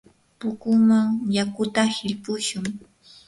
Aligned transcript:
pukuman 0.39 1.07
yakuta 1.37 1.81
hilpushun. 1.95 2.65